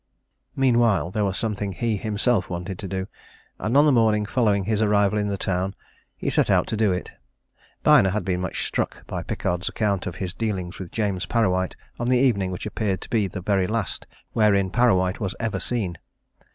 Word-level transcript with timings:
Meanwhile, 0.55 1.11
there 1.11 1.23
was 1.23 1.37
something 1.37 1.73
he 1.73 1.95
himself 1.95 2.49
wanted 2.49 2.79
to 2.79 2.87
do, 2.87 3.07
and 3.59 3.77
on 3.77 3.85
the 3.85 3.91
morning 3.91 4.25
following 4.25 4.63
his 4.63 4.81
arrival 4.81 5.19
in 5.19 5.27
the 5.27 5.37
town, 5.37 5.75
he 6.17 6.27
set 6.31 6.49
out 6.49 6.65
to 6.69 6.75
do 6.75 6.91
it. 6.91 7.11
Byner 7.83 8.09
had 8.09 8.25
been 8.25 8.41
much 8.41 8.65
struck 8.65 9.05
by 9.05 9.21
Pickard's 9.21 9.69
account 9.69 10.07
of 10.07 10.15
his 10.15 10.33
dealings 10.33 10.79
with 10.79 10.89
James 10.91 11.27
Parrawhite 11.27 11.75
on 11.99 12.09
the 12.09 12.17
evening 12.17 12.49
which 12.49 12.65
appeared 12.65 12.99
to 13.01 13.11
be 13.11 13.27
the 13.27 13.41
very 13.41 13.67
last 13.67 14.07
wherein 14.31 14.71
Parrawhite 14.71 15.19
was 15.19 15.35
ever 15.39 15.59
seen. 15.59 15.99